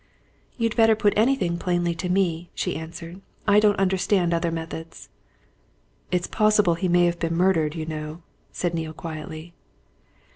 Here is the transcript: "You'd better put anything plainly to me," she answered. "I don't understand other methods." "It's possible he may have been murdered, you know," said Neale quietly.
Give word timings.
"You'd 0.57 0.75
better 0.75 0.95
put 0.95 1.13
anything 1.15 1.59
plainly 1.59 1.93
to 1.93 2.09
me," 2.09 2.49
she 2.55 2.75
answered. 2.75 3.21
"I 3.47 3.59
don't 3.59 3.77
understand 3.77 4.33
other 4.33 4.49
methods." 4.49 5.09
"It's 6.09 6.25
possible 6.25 6.73
he 6.73 6.87
may 6.87 7.05
have 7.05 7.19
been 7.19 7.35
murdered, 7.37 7.75
you 7.75 7.85
know," 7.85 8.23
said 8.51 8.73
Neale 8.73 8.93
quietly. 8.93 9.53